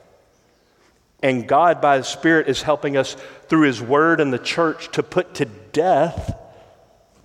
[1.23, 3.17] And God, by His Spirit, is helping us
[3.47, 6.37] through His Word and the church to put to death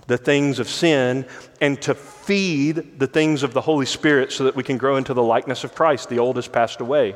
[0.06, 1.26] the things of sin
[1.60, 5.16] and to feed the things of the Holy Spirit so that we can grow into
[5.16, 6.08] the likeness of Christ.
[6.08, 7.16] The old has passed away.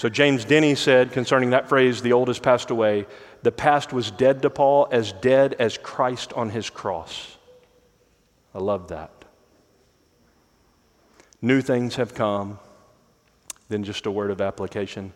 [0.00, 3.06] So, James Denney said concerning that phrase, the old has passed away,
[3.42, 7.36] the past was dead to Paul, as dead as Christ on his cross.
[8.54, 9.10] I love that.
[11.42, 12.58] New things have come.
[13.68, 15.12] Then, just a word of application.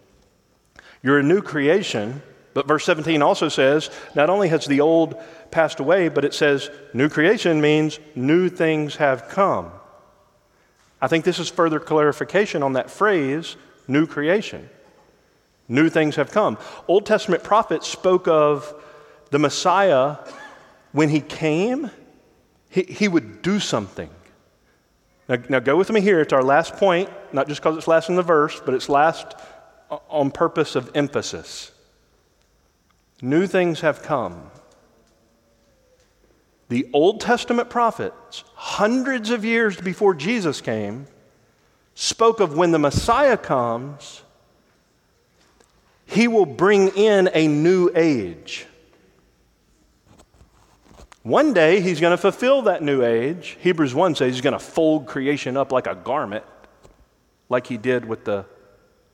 [1.02, 2.20] You're a new creation
[2.52, 5.16] but verse 17 also says not only has the old
[5.50, 9.72] passed away, but it says new creation means new things have come.
[11.00, 13.56] I think this is further clarification on that phrase,
[13.88, 14.68] new creation.
[15.68, 16.58] New things have come.
[16.88, 18.74] Old Testament prophets spoke of
[19.30, 20.16] the Messiah
[20.92, 21.90] when he came,
[22.68, 24.10] he, he would do something.
[25.28, 26.20] Now, now, go with me here.
[26.20, 29.34] It's our last point, not just because it's last in the verse, but it's last
[30.08, 31.72] on purpose of emphasis.
[33.22, 34.50] New things have come.
[36.68, 41.06] The Old Testament prophets, hundreds of years before Jesus came,
[41.94, 44.22] spoke of when the Messiah comes,
[46.06, 48.66] he will bring in a new age.
[51.22, 53.56] One day he's going to fulfill that new age.
[53.60, 56.44] Hebrews 1 says he's going to fold creation up like a garment,
[57.48, 58.44] like he did with the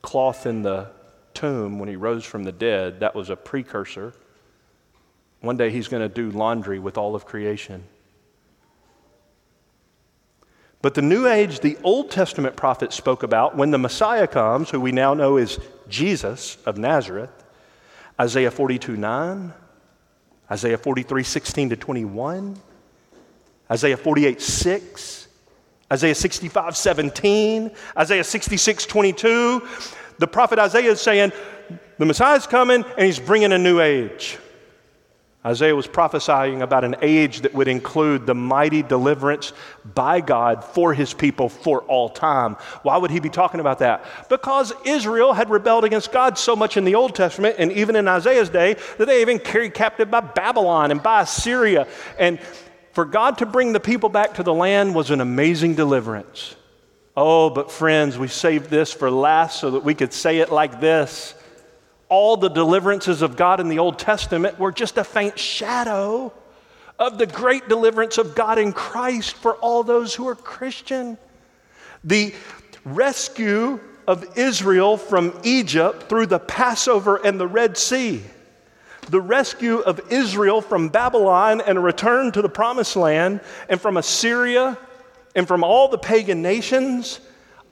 [0.03, 0.91] cloth in the
[1.35, 4.12] tomb when he rose from the dead, that was a precursor.
[5.41, 7.85] One day he's going to do laundry with all of creation.
[10.83, 14.81] But the new age, the Old Testament prophets spoke about when the Messiah comes, who
[14.81, 15.59] we now know is
[15.89, 17.31] Jesus of Nazareth,
[18.18, 19.53] Isaiah 42 9,
[20.51, 22.57] Isaiah 43 16 to 21,
[23.70, 25.28] Isaiah 48 6,
[25.93, 29.62] Isaiah 65 17, Isaiah 66 22
[30.20, 31.33] the prophet Isaiah is saying,
[31.97, 34.37] the Messiah is coming and he's bringing a new age.
[35.45, 39.55] Isaiah was prophesying about an age that would include the mighty deliverance
[39.95, 42.57] by God for his people for all time.
[42.82, 44.05] Why would he be talking about that?
[44.28, 48.07] Because Israel had rebelled against God so much in the Old Testament and even in
[48.07, 51.86] Isaiah's day that they even carried captive by Babylon and by Assyria.
[52.18, 52.38] And
[52.93, 56.55] for God to bring the people back to the land was an amazing deliverance.
[57.16, 60.80] Oh, but friends, we saved this for last so that we could say it like
[60.80, 61.34] this
[62.11, 66.34] all the deliverances of God in the Old Testament were just a faint shadow
[66.98, 71.16] of the great deliverance of God in Christ for all those who are Christian.
[72.04, 72.34] The
[72.84, 78.22] rescue of Israel from Egypt through the Passover and the Red Sea.
[79.08, 83.96] The rescue of Israel from Babylon and a return to the promised land, and from
[83.96, 84.76] Assyria
[85.34, 87.20] and from all the pagan nations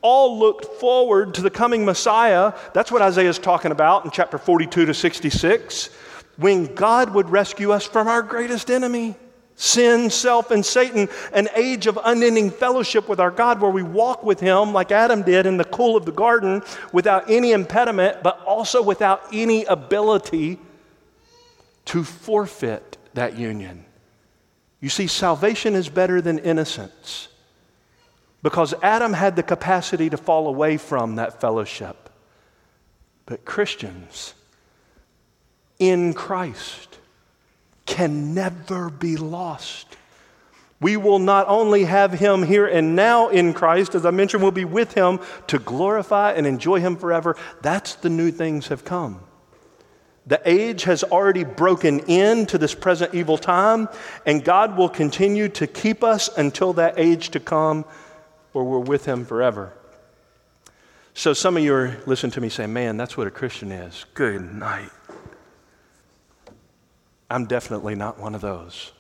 [0.03, 2.53] all looked forward to the coming Messiah.
[2.75, 5.91] That's what Isaiah is talking about in chapter 42 to 66,
[6.37, 9.17] when God would rescue us from our greatest enemy
[9.59, 14.23] sin, self, and Satan, an age of unending fellowship with our God where we walk
[14.23, 18.41] with Him like Adam did in the cool of the garden without any impediment, but
[18.45, 20.59] also without any ability
[21.87, 23.85] to forfeit that union.
[24.81, 27.28] You see, salvation is better than innocence.
[28.43, 32.11] Because Adam had the capacity to fall away from that fellowship.
[33.27, 34.35] But Christians
[35.79, 36.99] in Christ
[37.85, 39.97] can never be lost.
[40.81, 44.53] We will not only have him here and now in Christ, as I mentioned, we'll
[44.53, 45.19] be with him
[45.49, 47.37] to glorify and enjoy him forever.
[47.63, 49.21] That's the new things have come.
[50.27, 53.89] The age has already broken into this present evil time,
[54.27, 57.85] and God will continue to keep us until that age to come
[58.55, 59.73] or we're with him forever.
[61.15, 64.05] So some of you are listening to me say, man, that's what a Christian is.
[64.15, 64.91] Good night.
[67.31, 68.93] I'm definitely not one of those.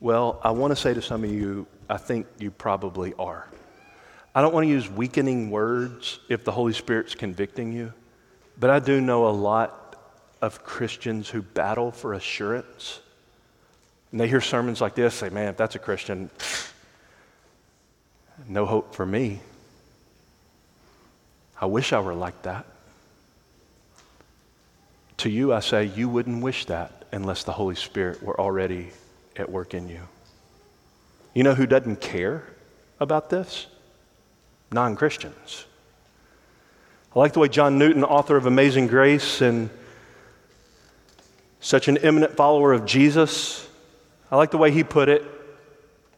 [0.00, 3.48] Well, I want to say to some of you, I think you probably are.
[4.34, 7.92] I don't want to use weakening words if the Holy Spirit's convicting you,
[8.58, 9.96] but I do know a lot
[10.42, 13.00] of Christians who battle for assurance.
[14.10, 16.28] And they hear sermons like this, say, man, if that's a Christian,
[18.48, 19.40] no hope for me.
[21.60, 22.66] I wish I were like that.
[25.18, 28.90] To you, I say, you wouldn't wish that unless the Holy Spirit were already
[29.36, 30.00] at work in you.
[31.32, 32.44] You know who doesn't care
[33.00, 33.66] about this?
[34.72, 35.66] Non Christians.
[37.14, 39.70] I like the way John Newton, author of Amazing Grace and
[41.60, 43.66] such an eminent follower of Jesus,
[44.30, 45.24] I like the way he put it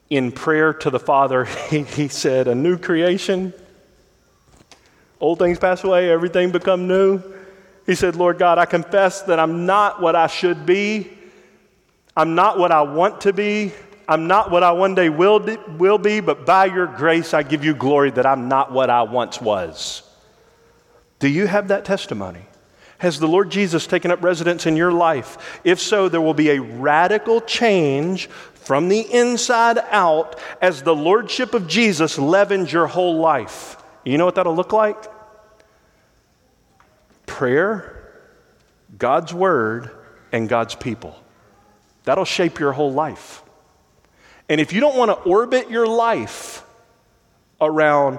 [0.08, 3.52] in prayer to the Father, he, he said, A new creation.
[5.18, 7.22] Old things pass away, everything become new.
[7.86, 11.10] He said, Lord God, I confess that I'm not what I should be.
[12.16, 13.72] I'm not what I want to be.
[14.08, 15.40] I'm not what I one day will,
[15.78, 19.02] will be, but by your grace, I give you glory that I'm not what I
[19.02, 20.02] once was.
[21.18, 22.42] Do you have that testimony?
[22.98, 25.60] Has the Lord Jesus taken up residence in your life?
[25.64, 28.28] If so, there will be a radical change
[28.66, 33.76] from the inside out as the Lordship of Jesus leavens your whole life.
[34.04, 34.96] You know what that'll look like?
[37.26, 38.12] Prayer,
[38.98, 39.92] God's Word,
[40.32, 41.16] and God's people.
[42.02, 43.44] That'll shape your whole life.
[44.48, 46.64] And if you don't want to orbit your life
[47.60, 48.18] around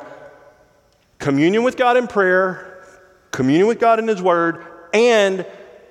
[1.19, 2.85] communion with God in prayer,
[3.31, 5.45] communion with God in His Word, and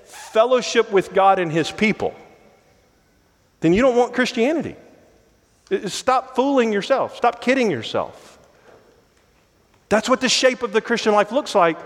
[0.07, 2.14] fellowship with God and His people,
[3.61, 4.76] then you don't want Christianity.
[5.86, 7.16] Stop fooling yourself.
[7.16, 8.38] Stop kidding yourself.
[9.88, 11.78] That's what the shape of the Christian life looks like.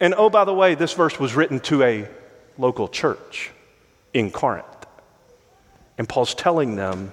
[0.00, 2.08] And oh, by the way, this verse was written to a
[2.56, 3.50] local church
[4.14, 4.66] in Corinth.
[5.96, 7.12] And Paul's telling them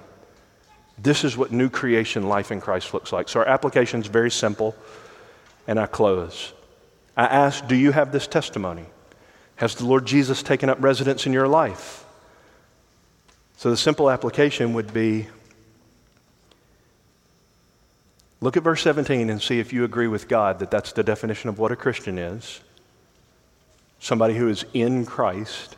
[0.98, 3.28] this is what new creation life in Christ looks like.
[3.28, 4.74] So our application is very simple,
[5.66, 6.52] and I close.
[7.16, 8.86] I ask, do you have this testimony?
[9.56, 12.05] Has the Lord Jesus taken up residence in your life?
[13.56, 15.28] So the simple application would be
[18.40, 21.48] look at verse 17 and see if you agree with God that that's the definition
[21.48, 22.60] of what a Christian is
[23.98, 25.76] somebody who is in Christ.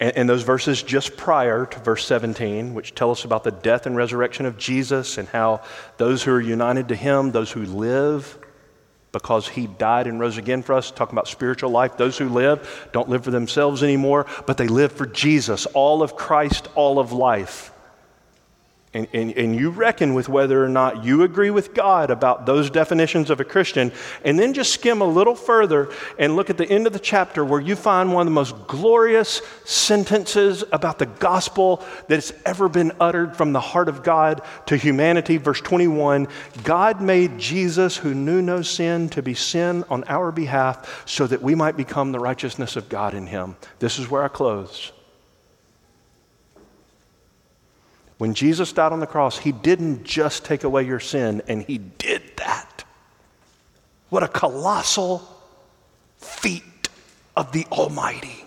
[0.00, 3.86] And, and, those verses just prior to verse 17, which tell us about the death
[3.86, 5.62] and resurrection of Jesus and how
[5.96, 8.36] those who are united to him, those who live,
[9.12, 11.96] because he died and rose again for us, talking about spiritual life.
[11.96, 16.16] Those who live don't live for themselves anymore, but they live for Jesus, all of
[16.16, 17.71] Christ, all of life.
[18.94, 22.68] And, and, and, you reckon with whether or not you agree with God about those
[22.68, 23.90] definitions of a Christian,
[24.22, 27.42] and then just skim a little further and look at the end of the chapter
[27.42, 32.68] where you find one of the most glorious sentences about the gospel that has ever
[32.68, 35.38] been uttered from the heart of God to humanity.
[35.38, 36.28] Verse 21
[36.62, 41.40] God made Jesus, who knew no sin, to be sin on our behalf so that
[41.40, 43.56] we might become the righteousness of God in him.
[43.78, 44.92] This is where I close.
[48.22, 51.78] When Jesus died on the cross, he didn't just take away your sin, and he
[51.78, 52.84] did that.
[54.10, 55.28] What a colossal
[56.18, 56.62] feat
[57.36, 58.44] of the Almighty.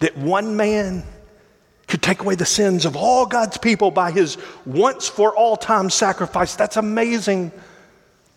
[0.00, 1.04] That one man
[1.86, 4.36] could take away the sins of all God's people by his
[4.66, 6.54] once for all time sacrifice.
[6.54, 7.52] That's amazing.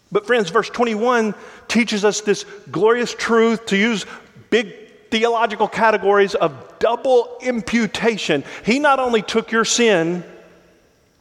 [0.09, 1.35] But, friends, verse 21
[1.67, 4.05] teaches us this glorious truth to use
[4.49, 4.82] big
[5.13, 8.43] theological categories of double imputation.
[8.65, 10.23] He not only took your sin,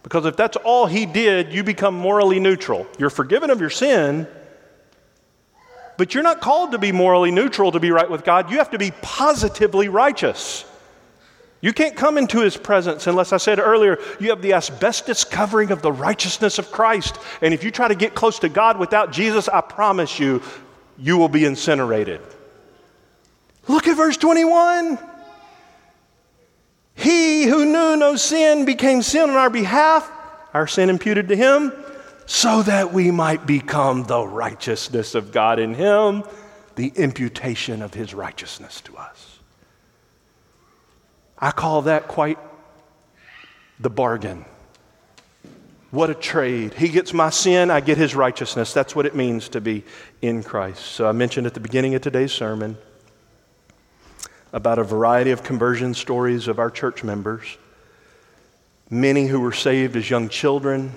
[0.03, 2.87] because if that's all he did, you become morally neutral.
[2.99, 4.27] You're forgiven of your sin,
[5.99, 8.51] but you're not called to be morally neutral to be right with God.
[8.51, 10.65] You have to be positively righteous.
[11.61, 15.71] You can't come into his presence unless I said earlier, you have the asbestos covering
[15.71, 17.19] of the righteousness of Christ.
[17.43, 20.41] And if you try to get close to God without Jesus, I promise you,
[20.97, 22.23] you will be incinerated.
[23.69, 24.99] Look at verse 21.
[26.95, 30.11] He who knew no sin became sin on our behalf,
[30.53, 31.73] our sin imputed to him,
[32.27, 36.25] so that we might become the righteousness of God in him,
[36.77, 39.39] the imputation of his righteousness to us.
[41.39, 42.39] I call that quite
[43.81, 44.45] the bargain.
[45.91, 46.75] What a trade.
[46.75, 48.73] He gets my sin, I get his righteousness.
[48.73, 49.85] That's what it means to be
[50.23, 50.83] in Christ.
[50.83, 52.79] So I mentioned at the beginning of today's sermon
[54.53, 57.57] about a variety of conversion stories of our church members.
[58.91, 60.93] Many who were saved as young children,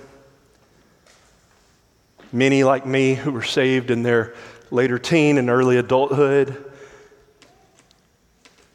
[2.32, 4.36] many like me who were saved in their
[4.72, 6.72] later teen and early adulthood,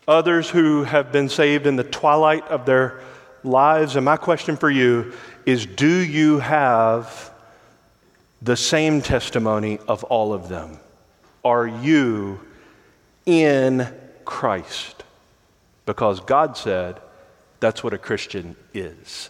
[0.09, 3.01] others who have been saved in the twilight of their
[3.45, 3.97] lives.
[3.97, 5.13] And my question for you
[5.45, 7.31] is do you have
[8.41, 10.79] the same testimony of all of them?
[11.45, 12.41] Are you
[13.27, 13.87] in
[14.31, 15.03] Christ.
[15.85, 17.01] Because God said
[17.59, 19.29] that's what a Christian is.